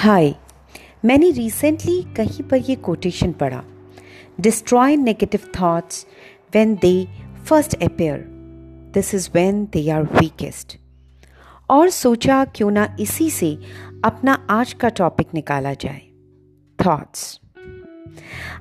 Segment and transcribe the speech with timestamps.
[0.00, 0.34] हाय,
[1.04, 3.64] मैंने रिसेंटली कहीं पर ये कोटेशन पढ़ा।
[4.40, 6.06] Destroy negative thoughts
[6.54, 7.08] when they
[7.46, 8.24] first appear
[8.94, 10.78] this is when they are weakest
[11.70, 13.58] और सोचा क्यों ना इसी से
[14.04, 16.00] अपना आज का टॉपिक निकाला जाए।
[16.86, 17.40] थॉट्स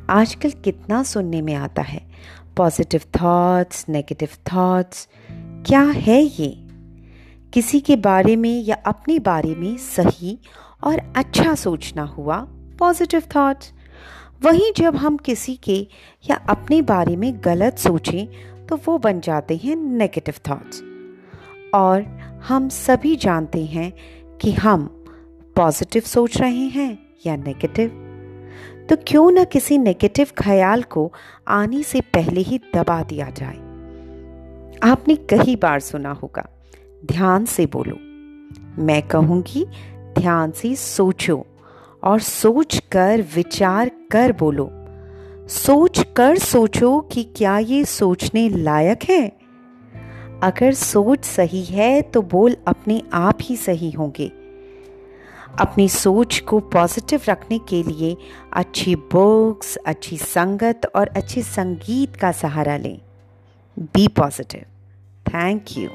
[0.09, 2.11] आजकल कितना सुनने में आता है।
[2.57, 6.66] पॉजिटिव थॉट्स नेगेटिव थॉट्स क्या है ये?
[7.53, 10.39] किसी के बारे में या अपने बारे में सही
[10.83, 12.37] और अच्छा सोचना हुआ
[12.79, 13.73] पॉजिटिव थॉट्स
[14.43, 15.87] वहीं जब हम किसी के
[16.29, 18.27] या अपने बारे में गलत सोचें
[18.65, 20.83] तो वो बन जाते हैं नेगेटिव थॉट्स
[21.73, 22.01] और
[22.47, 23.93] हम सभी जानते हैं
[24.41, 25.05] कि हम
[25.55, 28.03] पॉजिटिव सोच रहे हैं या नेगेटिव
[28.89, 31.13] तो क्यों ना किसी नेगेटिव ख्याल को
[31.47, 33.57] आने से पहले ही दबा दिया जाए?
[34.83, 36.56] आपने कई बार सुना होगा
[37.05, 37.95] ध्यान से बोलो।
[38.83, 39.65] मैं कहूँगी,
[40.17, 41.45] ध्यान से सोचो
[42.03, 44.69] और सोच कर विचार कर बोलो।
[45.47, 49.27] सोच कर सोचो कि क्या ये सोचने लायक है।
[50.43, 54.31] अगर सोच सही है तो बोल अपने आप ही सही होंगे।
[55.59, 58.17] अपनी सोच को पॉजिटिव रखने के लिए
[58.53, 63.01] अच्छी बुक्स अच्छी संगत और अच्छे संगीत का सहारा लें।
[63.79, 64.61] Be positive
[65.27, 65.89] thank you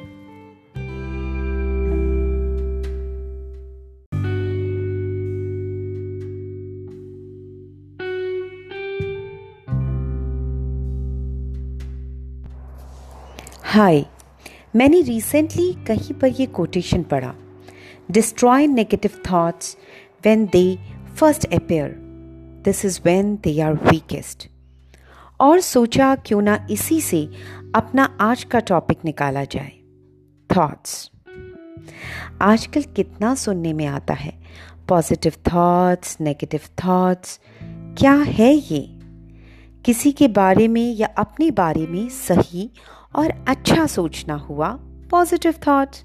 [13.72, 14.04] hi,
[14.76, 17.34] मैंने रिसेंटली कहीं पर ये कोटेशन पढ़ा।
[18.10, 19.76] Destroy negative thoughts
[20.24, 20.78] when they
[21.16, 21.94] first appear
[22.64, 24.48] this is when they are weakest
[25.40, 27.28] और सोचा क्यों ना इसी से
[27.74, 29.72] अपना आज का टॉपिक निकाला जाए।
[30.56, 31.10] थॉट्स
[32.42, 34.42] आजकल कितना सुनने में आता है।
[34.88, 37.40] पॉजिटिव थॉट्स नेगेटिव थॉट्स
[37.98, 38.98] क्या है ये?
[39.84, 42.70] किसी के बारे में या अपने बारे में सही
[43.16, 44.68] और अच्छा सोचना हुआ
[45.10, 46.04] पॉजिटिव थॉट्स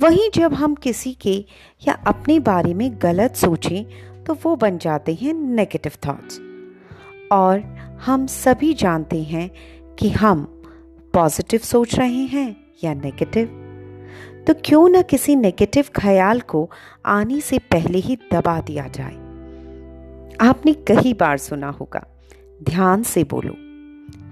[0.00, 1.44] वहीं जब हम किसी के
[1.88, 3.84] या अपने बारे में गलत सोचें
[4.24, 6.40] तो वो बन जाते हैं नेगेटिव थॉट्स
[7.32, 7.60] और
[8.06, 9.50] हम सभी जानते हैं
[9.98, 10.44] कि हम
[11.14, 13.64] पॉजिटिव सोच रहे हैं या नेगेटिव
[14.46, 16.70] तो क्यों ना किसी नेगेटिव ख्याल को
[17.06, 19.14] आने से पहले ही दबा दिया जाए।
[20.40, 22.06] आपने कई बार सुना होगा,
[22.62, 23.54] ध्यान से बोलो।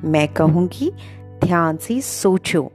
[0.08, 0.92] मैं कहूँगी
[1.44, 2.72] ध्यान से सोचो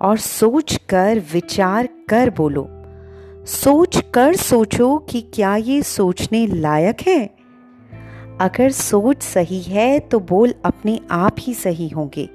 [0.00, 2.68] और सोच कर विचार कर बोलो।
[3.46, 7.38] सोच कर सोचो कि क्या ये सोचने लायक है।
[8.40, 12.28] अगर सोच सही है तो बोल अपने आप ही सही होंगे।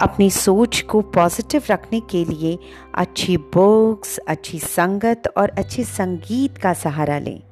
[0.00, 2.58] अपनी सोच को पॉजिटिव रखने के लिए
[2.94, 7.42] अच्छी बुक्स अच्छी संगत और अच्छे संगीत का सहारा लें।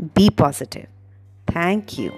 [0.00, 0.82] Be positive
[1.48, 2.10] thank you